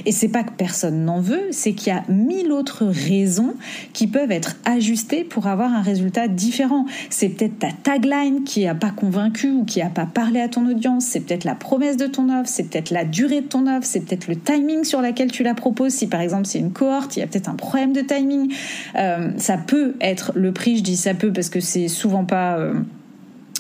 [0.06, 3.54] et c'est pas que personne n'en veut, c'est qu'il y a mille autres raisons
[3.92, 6.86] qui peuvent être ajustées pour avoir un résultat différent.
[7.10, 10.66] C'est peut-être ta tagline qui a pas convaincu ou qui a pas parlé à ton
[10.68, 13.86] audience, c'est peut-être la promesse de ton offre, c'est peut-être la durée de ton offre,
[13.86, 15.92] c'est peut-être le timing sur laquelle tu la proposes.
[15.92, 18.52] Si par exemple c'est une cohorte, il y a peut-être un problème de timing.
[18.96, 22.58] Euh, ça peut être le prix, je dis ça peut parce que c'est souvent pas
[22.58, 22.74] euh,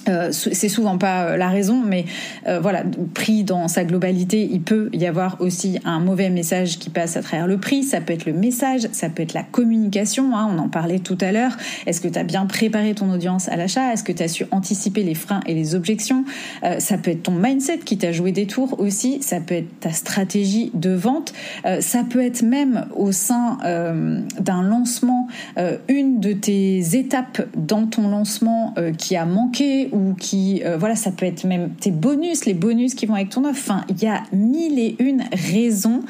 [0.08, 2.04] euh, c'est souvent pas euh, la raison, mais
[2.46, 2.82] euh, voilà,
[3.14, 7.22] pris dans sa globalité, il peut y avoir aussi un mauvais message qui passe à
[7.22, 7.82] travers le prix.
[7.82, 10.36] Ça peut être le message, ça peut être la communication.
[10.36, 11.56] Hein, on en parlait tout à l'heure.
[11.86, 13.92] Est-ce que tu as bien préparé ton audience à l'achat?
[13.92, 16.24] Est-ce que tu as su anticiper les freins et les objections?
[16.78, 19.22] Ça peut être ton mindset qui t'a joué des tours aussi.
[19.22, 21.32] Ça peut être ta stratégie de vente.
[21.80, 23.58] ça peut être même au sein
[24.40, 25.28] d'un lancement
[25.88, 31.10] une de tes étapes dans ton lancement qui a manqué ou qui, euh, voilà, ça
[31.10, 33.58] peut être même tes bonus, les bonus qui vont avec ton offre.
[33.58, 36.02] Enfin, il y a mille et une raisons,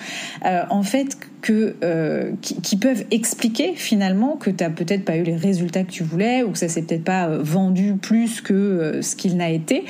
[0.45, 5.23] euh, en fait, que, euh, qui, peuvent expliquer finalement que tu n'as peut-être pas eu
[5.23, 9.15] les résultats que tu voulais ou que ça s'est peut-être pas vendu plus que ce
[9.15, 9.85] qu'il n'a été.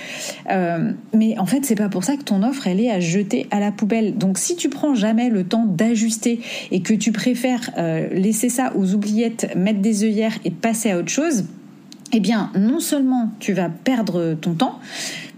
[1.15, 3.61] mais en fait, c'est pas pour ça que ton offre, elle est à jeter à
[3.61, 4.17] la poubelle.
[4.17, 7.71] Donc, si tu prends jamais le temps d'ajuster et que tu préfères
[8.13, 11.45] laisser ça aux oubliettes, mettre des œillères et passer à autre chose,
[12.13, 14.79] eh bien, non seulement tu vas perdre ton temps,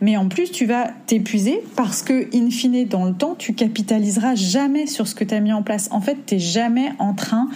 [0.00, 4.34] mais en plus tu vas t'épuiser parce que, in fine, dans le temps, tu capitaliseras
[4.34, 5.88] jamais sur ce que tu as mis en place.
[5.92, 7.48] En fait, tu n'es jamais en train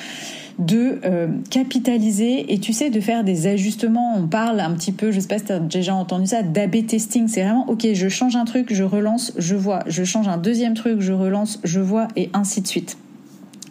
[0.59, 4.15] de euh, capitaliser et tu sais de faire des ajustements.
[4.17, 6.87] On parle un petit peu, je sais pas si tu as déjà entendu ça, d'AB
[6.87, 7.29] testing.
[7.29, 9.81] C'est vraiment ok, je change un truc, je relance, je vois.
[9.87, 12.97] Je change un deuxième truc, je relance, je vois et ainsi de suite.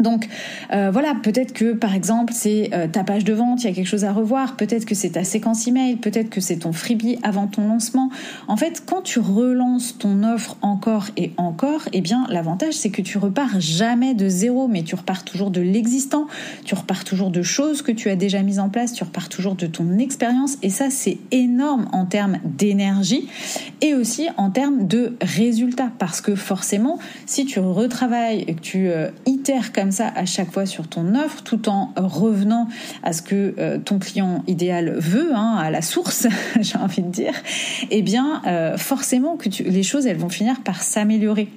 [0.03, 0.27] Donc
[0.71, 3.73] euh, voilà, peut-être que par exemple c'est euh, ta page de vente, il y a
[3.73, 7.17] quelque chose à revoir, peut-être que c'est ta séquence email, peut-être que c'est ton freebie
[7.23, 8.09] avant ton lancement.
[8.47, 13.01] En fait, quand tu relances ton offre encore et encore, eh bien l'avantage c'est que
[13.01, 16.27] tu repars jamais de zéro, mais tu repars toujours de l'existant,
[16.65, 19.55] tu repars toujours de choses que tu as déjà mises en place, tu repars toujours
[19.55, 20.57] de ton expérience.
[20.61, 23.29] Et ça c'est énorme en termes d'énergie
[23.79, 25.91] et aussi en termes de résultats.
[25.97, 30.87] Parce que forcément si tu retravailles tu euh, itères comme ça à chaque fois sur
[30.87, 32.67] ton offre, tout en revenant
[33.03, 36.27] à ce que euh, ton client idéal veut, hein, à la source,
[36.59, 37.33] j'ai envie de dire,
[37.89, 41.49] eh bien, euh, forcément que les choses, elles vont finir par s'améliorer.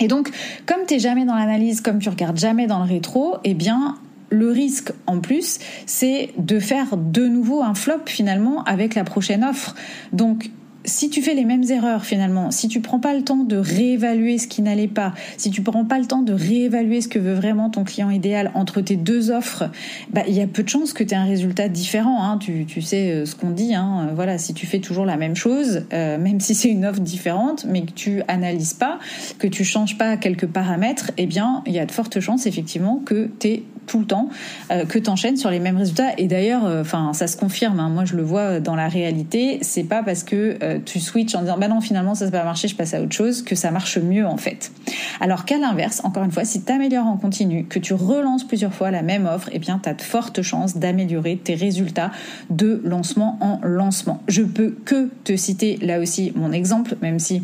[0.00, 0.30] Et donc,
[0.66, 3.96] comme tu n'es jamais dans l'analyse, comme tu regardes jamais dans le rétro, eh bien,
[4.30, 9.44] le risque en plus, c'est de faire de nouveau un flop finalement avec la prochaine
[9.44, 9.74] offre.
[10.12, 10.50] Donc
[10.86, 14.38] si tu fais les mêmes erreurs finalement, si tu prends pas le temps de réévaluer
[14.38, 17.34] ce qui n'allait pas, si tu prends pas le temps de réévaluer ce que veut
[17.34, 19.64] vraiment ton client idéal entre tes deux offres,
[20.10, 22.22] bah il y a peu de chances que tu aies un résultat différent.
[22.22, 22.38] Hein.
[22.38, 23.74] Tu, sais euh, ce qu'on dit.
[23.74, 24.10] Hein.
[24.14, 27.66] Voilà, si tu fais toujours la même chose, euh, même si c'est une offre différente,
[27.68, 28.98] mais que tu analyses pas,
[29.38, 33.00] que tu changes pas quelques paramètres, eh bien il y a de fortes chances effectivement
[33.04, 34.28] que tu tout le temps,
[34.70, 36.18] euh, que tu enchaînes sur les mêmes résultats.
[36.18, 37.80] Et d'ailleurs, euh, enfin, ça se confirme.
[37.80, 37.88] Hein.
[37.88, 39.58] Moi, je le vois dans la réalité.
[39.62, 42.68] C'est pas parce que tu switches en disant bah non, finalement, ça n'a pas marché,
[42.68, 44.72] je passe à autre chose, que ça marche mieux en fait.
[45.20, 48.74] Alors qu'à l'inverse, encore une fois, si tu améliores en continu, que tu relances plusieurs
[48.74, 52.10] fois la même offre, eh bien, tu as de fortes chances d'améliorer tes résultats
[52.50, 54.22] de lancement en lancement.
[54.28, 57.42] Je peux que te citer là aussi mon exemple, même si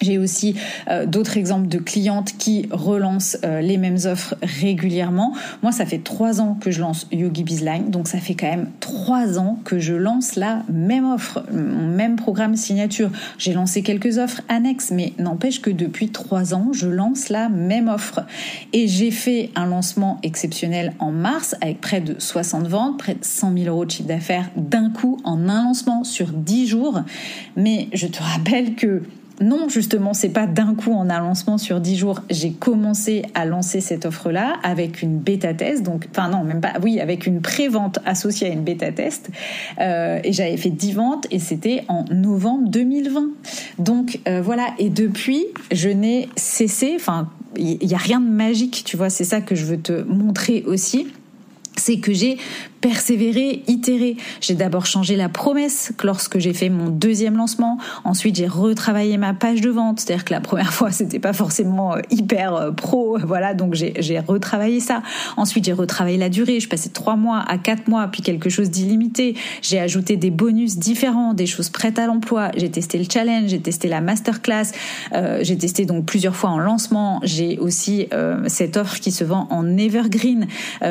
[0.00, 0.54] J'ai aussi
[0.88, 5.34] euh, d'autres exemples de clientes qui relancent euh, les mêmes offres régulièrement.
[5.62, 8.70] Moi, ça fait trois ans que je lance Yogi Bizline, donc ça fait quand même
[8.80, 13.10] trois ans que je lance la même offre, mon même programme signature.
[13.38, 17.88] J'ai lancé quelques offres annexes, mais n'empêche que depuis trois ans, je lance la même
[17.88, 18.20] offre.
[18.72, 23.24] Et j'ai fait un lancement exceptionnel en mars avec près de 60 ventes, près de
[23.24, 27.00] 100 000 euros de chiffre d'affaires d'un coup en un lancement sur 10 jours.
[27.56, 29.02] Mais je te rappelle que
[29.40, 32.22] non, justement, c'est pas d'un coup en un lancement sur 10 jours.
[32.30, 36.74] J'ai commencé à lancer cette offre-là avec une bêta test, donc, enfin non, même pas,
[36.82, 39.28] oui, avec une pré-vente associée à une bêta test.
[39.78, 43.28] Euh, et j'avais fait 10 ventes et c'était en novembre 2020.
[43.78, 48.84] Donc euh, voilà, et depuis, je n'ai cessé, enfin, il n'y a rien de magique,
[48.86, 51.06] tu vois, c'est ça que je veux te montrer aussi
[51.78, 52.38] c'est que j'ai
[52.80, 54.16] persévérer, itérer.
[54.40, 57.78] J'ai d'abord changé la promesse lorsque j'ai fait mon deuxième lancement.
[58.04, 60.00] Ensuite, j'ai retravaillé ma page de vente.
[60.00, 63.18] C'est-à-dire que la première fois, c'était pas forcément euh, hyper euh, pro.
[63.18, 65.02] Voilà, donc j'ai retravaillé ça.
[65.36, 66.60] Ensuite, j'ai retravaillé la durée.
[66.60, 69.36] Je passais trois mois à quatre mois, puis quelque chose d'illimité.
[69.62, 72.50] J'ai ajouté des bonus différents, des choses prêtes à l'emploi.
[72.56, 74.72] J'ai testé le challenge, j'ai testé la masterclass.
[75.12, 77.20] Euh, j'ai testé donc plusieurs fois en lancement.
[77.22, 78.08] J'ai aussi
[78.46, 80.46] cette offre qui se vend en evergreen.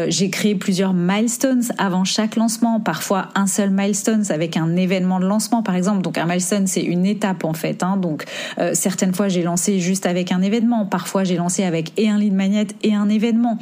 [0.07, 5.25] J'ai créé plusieurs milestones avant chaque lancement, parfois un seul milestone avec un événement de
[5.25, 6.01] lancement par exemple.
[6.01, 7.83] Donc un milestone c'est une étape en fait.
[7.83, 7.97] Hein.
[7.97, 8.25] Donc
[8.57, 12.17] euh, certaines fois j'ai lancé juste avec un événement, parfois j'ai lancé avec et un
[12.17, 13.57] lead magnet et un événement.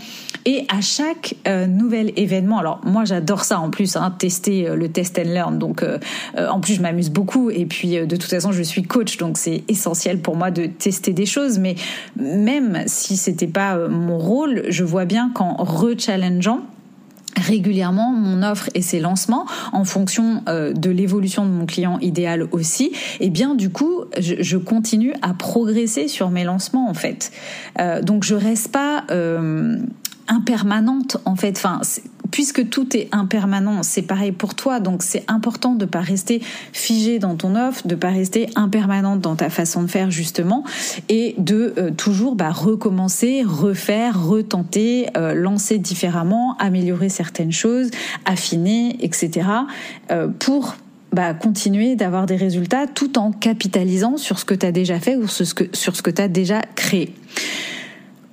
[0.46, 4.76] Et à chaque euh, nouvel événement, alors moi j'adore ça en plus, hein, tester euh,
[4.76, 5.60] le test and learn.
[5.60, 5.86] Donc
[6.38, 9.64] en plus je m'amuse beaucoup et puis de toute façon je suis coach donc c'est
[9.68, 11.60] essentiel pour moi de tester des choses.
[11.60, 11.76] Mais
[12.16, 16.62] même si c'était pas mon rôle, je vois bien qu'en rechallengeant
[17.36, 22.48] régulièrement mon offre et ses lancements en fonction euh, de l'évolution de mon client idéal
[22.52, 22.86] aussi.
[23.20, 27.32] Et eh bien du coup je, continue à progresser sur mes lancements en fait.
[27.80, 29.78] Euh, donc je reste pas euh,
[30.28, 31.58] impermanente en fait.
[31.58, 31.82] Enfin
[32.34, 34.80] puisque tout est impermanent, c'est pareil pour toi.
[34.80, 39.36] Donc c'est important de pas rester figé dans ton offre, de pas rester impermanente dans
[39.36, 40.64] ta façon de faire justement,
[41.10, 47.92] et de euh, toujours bah, recommencer, refaire, retenter, euh, lancer différemment, améliorer certaines choses,
[48.26, 49.48] affiner, etc.
[50.10, 50.76] Euh, pour
[51.12, 55.18] bah, continuer d'avoir des résultats tout en capitalisant sur ce que tu as déjà fait
[55.18, 57.14] ou sur ce que, sur ce que tu as déjà créé.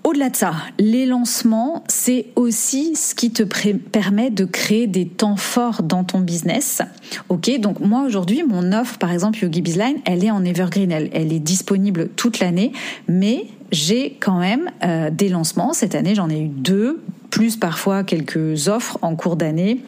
[0.02, 5.36] Au-delà de ça, les lancements, c'est aussi ce qui te permet de créer des temps
[5.36, 6.80] forts dans ton business.
[7.28, 11.32] Ok, donc moi aujourd'hui, mon offre, par exemple Yogi Bizline, elle est en evergreen, elle,
[11.32, 12.72] est disponible toute l'année,
[13.08, 15.74] mais j'ai quand même euh, des lancements.
[15.74, 19.80] Cette année, j'en ai eu deux, plus parfois quelques offres en cours d'année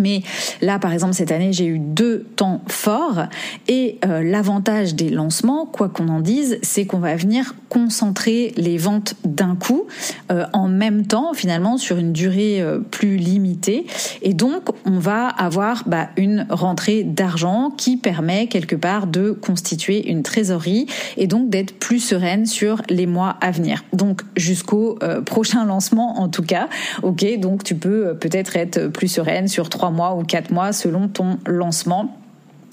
[0.00, 0.22] mais
[0.60, 3.24] là, par exemple, cette année, j'ai eu deux temps forts
[3.66, 8.78] et euh, l'avantage des lancements, quoi qu'on en dise, c'est qu'on va venir concentrer les
[8.78, 9.86] ventes d'un coup
[10.32, 13.86] euh, en même temps, finalement, sur une durée euh, plus limitée.
[14.22, 20.08] Et donc, on va avoir bah, une rentrée d'argent qui permet quelque part de constituer
[20.08, 20.86] une trésorerie
[21.16, 23.84] et donc d'être plus sereine sur les mois à venir.
[23.92, 26.68] Donc, jusqu'au prochain lancement, en tout cas.
[27.02, 31.08] Ok, donc tu peux peut-être être plus sereine sur trois mois ou quatre mois selon
[31.08, 32.14] ton lancement.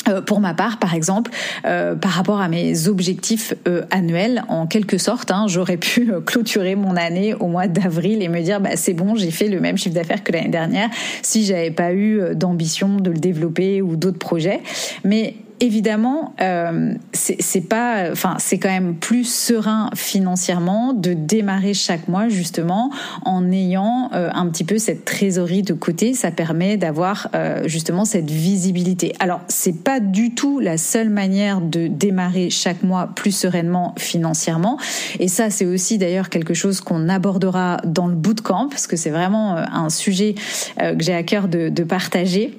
[0.07, 1.32] Euh, pour ma part, par exemple,
[1.66, 6.76] euh, par rapport à mes objectifs euh, annuels, en quelque sorte, hein, j'aurais pu clôturer
[6.76, 9.78] mon année au mois d'avril et me dire bah c'est bon, j'ai fait le même
[9.78, 10.89] chiffre d'affaires que l'année dernière
[11.24, 14.61] si j'avais pas eu d'ambition de le développer ou d'autres projets.
[15.03, 22.08] Mais évidemment, euh, c'est pas, enfin, c'est quand même plus serein financièrement de démarrer chaque
[22.08, 22.91] mois justement
[23.24, 26.14] en ayant euh, un petit peu cette trésorerie de côté.
[26.14, 29.14] Ça permet d'avoir euh, justement cette visibilité.
[29.20, 34.78] Alors, c'est pas du tout la seule manière de démarrer chaque mois plus sereinement financièrement.
[35.20, 39.10] Et ça, c'est aussi d'ailleurs quelque chose qu'on abordera dans le bootcamp parce que c'est
[39.10, 40.36] vraiment un sujet
[40.78, 42.58] que j'ai à cœur de, de partager.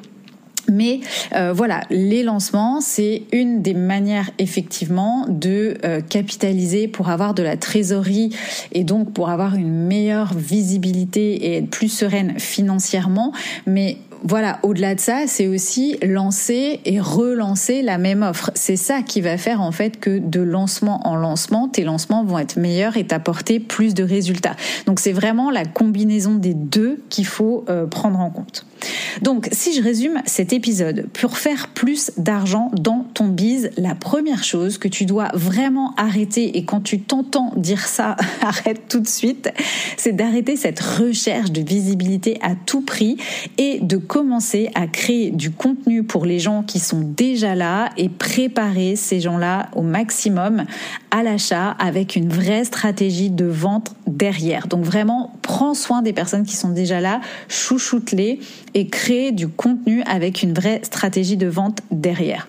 [0.69, 1.01] Mais
[1.35, 7.43] euh, voilà, les lancements, c'est une des manières effectivement de euh, capitaliser pour avoir de
[7.43, 8.35] la trésorerie
[8.73, 13.33] et donc pour avoir une meilleure visibilité et être plus sereine financièrement.
[13.67, 13.99] Mais
[14.29, 18.51] voilà, au-delà de ça, c'est aussi lancer et relancer la même offre.
[18.57, 22.41] C'est ça qui va faire en fait que de lancement en lancement, tes lancements vont
[22.41, 24.57] être meilleurs et t'apporter plus de résultats.
[24.87, 28.67] Donc c'est vraiment la combinaison des deux qu'il faut euh, prendre en compte.
[29.23, 34.45] Donc, si je résume cet épisode, pour faire plus d'argent dans ton bise, la première
[34.45, 39.09] chose que tu dois vraiment arrêter, et quand tu t'entends dire ça, arrête tout de
[39.09, 39.51] suite,
[39.97, 43.17] c'est d'arrêter cette recherche de visibilité à tout prix
[43.59, 48.09] et de commencer à créer du contenu pour les gens qui sont déjà là et
[48.09, 50.65] préparer ces gens-là au maximum
[51.11, 54.69] à l'achat avec une vraie stratégie de vente derrière.
[54.69, 58.41] Donc vraiment, prends soin des personnes qui sont déjà là, chouchoute-les
[58.73, 62.49] et crée du contenu avec une vraie stratégie de vente derrière.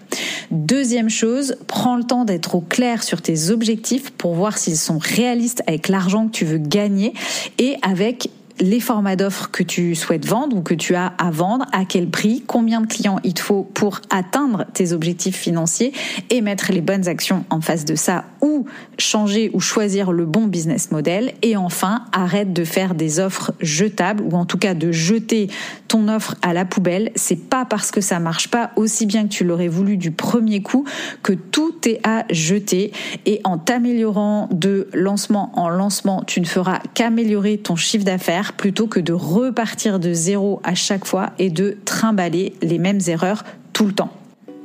[0.52, 5.00] Deuxième chose, prends le temps d'être au clair sur tes objectifs pour voir s'ils sont
[5.00, 7.12] réalistes avec l'argent que tu veux gagner
[7.60, 8.30] et avec
[8.60, 12.10] les formats d'offres que tu souhaites vendre ou que tu as à vendre, à quel
[12.10, 15.94] prix, combien de clients il te faut pour atteindre tes objectifs financiers
[16.30, 18.66] et mettre les bonnes actions en face de ça ou
[18.98, 21.34] changer ou choisir le bon business model.
[21.42, 25.50] Et enfin, arrête de faire des offres jetables ou en tout cas de jeter
[25.88, 27.12] ton offre à la poubelle.
[27.16, 30.62] C'est pas parce que ça marche pas aussi bien que tu l'aurais voulu du premier
[30.62, 30.86] coup
[31.24, 32.92] que tout est à jeter
[33.26, 38.88] et en t'améliorant de lancement en lancement, tu ne feras qu'améliorer ton chiffre d'affaires plutôt
[38.88, 43.44] que de repartir de zéro à chaque fois et de trimballer les mêmes erreurs
[43.74, 44.12] tout le temps.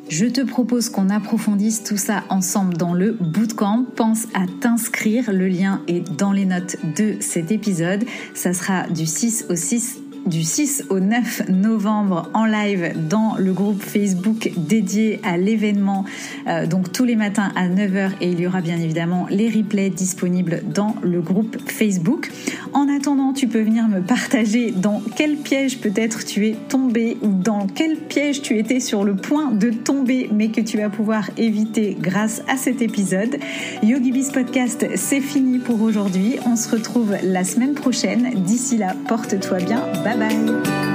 [0.09, 3.87] Je te propose qu'on approfondisse tout ça ensemble dans le bootcamp.
[3.97, 8.05] Pense à t'inscrire, le lien est dans les notes de cet épisode.
[8.35, 13.53] Ça sera du 6 au 6 du 6 au 9 novembre en live dans le
[13.53, 16.05] groupe Facebook dédié à l'événement,
[16.47, 19.91] euh, donc tous les matins à 9h et il y aura bien évidemment les replays
[19.91, 22.31] disponibles dans le groupe Facebook.
[22.73, 27.29] En attendant, tu peux venir me partager dans quel piège peut-être tu es tombé ou
[27.29, 31.31] dans quel piège tu étais sur le point de tomber mais que tu vas pouvoir
[31.37, 33.37] éviter grâce à cet épisode.
[33.83, 36.37] YogiBiz Podcast, c'est fini pour aujourd'hui.
[36.47, 38.31] On se retrouve la semaine prochaine.
[38.45, 39.83] D'ici là, porte-toi bien.
[40.05, 40.92] Bye 拜拜。